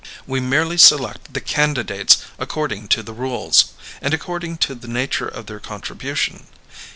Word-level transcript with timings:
"We 0.25 0.39
merely 0.39 0.79
select 0.79 1.31
the 1.35 1.39
candidates 1.41 2.17
according 2.39 2.87
to 2.87 3.03
the 3.03 3.13
rules, 3.13 3.65
and 4.01 4.15
according 4.15 4.57
to 4.65 4.73
the 4.73 4.87
nature 4.87 5.27
of 5.27 5.45
their 5.45 5.59
contribution. 5.59 6.47